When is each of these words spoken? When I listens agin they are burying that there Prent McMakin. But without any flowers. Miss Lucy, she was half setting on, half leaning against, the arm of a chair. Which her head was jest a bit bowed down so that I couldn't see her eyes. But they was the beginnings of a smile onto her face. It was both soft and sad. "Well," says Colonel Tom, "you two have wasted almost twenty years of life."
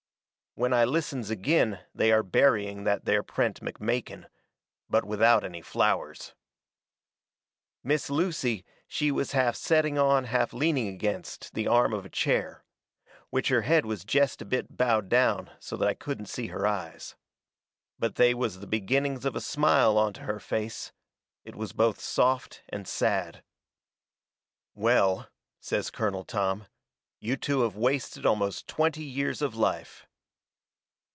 When 0.55 0.73
I 0.73 0.83
listens 0.83 1.31
agin 1.31 1.79
they 1.95 2.11
are 2.11 2.23
burying 2.23 2.83
that 2.83 3.05
there 3.05 3.23
Prent 3.23 3.61
McMakin. 3.61 4.25
But 4.89 5.05
without 5.05 5.45
any 5.45 5.61
flowers. 5.61 6.33
Miss 7.85 8.09
Lucy, 8.09 8.65
she 8.85 9.13
was 9.13 9.31
half 9.31 9.55
setting 9.55 9.97
on, 9.97 10.25
half 10.25 10.51
leaning 10.51 10.89
against, 10.89 11.53
the 11.53 11.67
arm 11.69 11.93
of 11.93 12.03
a 12.05 12.09
chair. 12.09 12.65
Which 13.29 13.47
her 13.47 13.61
head 13.61 13.85
was 13.85 14.03
jest 14.03 14.41
a 14.41 14.45
bit 14.45 14.75
bowed 14.75 15.07
down 15.07 15.51
so 15.61 15.77
that 15.77 15.87
I 15.87 15.93
couldn't 15.93 16.25
see 16.25 16.47
her 16.47 16.67
eyes. 16.67 17.15
But 17.97 18.15
they 18.15 18.33
was 18.33 18.59
the 18.59 18.67
beginnings 18.67 19.23
of 19.23 19.37
a 19.37 19.41
smile 19.41 19.97
onto 19.97 20.23
her 20.23 20.41
face. 20.41 20.91
It 21.45 21.55
was 21.55 21.71
both 21.71 22.01
soft 22.01 22.61
and 22.67 22.85
sad. 22.89 23.41
"Well," 24.75 25.29
says 25.61 25.89
Colonel 25.89 26.25
Tom, 26.25 26.65
"you 27.21 27.37
two 27.37 27.61
have 27.61 27.77
wasted 27.77 28.25
almost 28.25 28.67
twenty 28.67 29.05
years 29.05 29.41
of 29.41 29.55
life." 29.55 30.07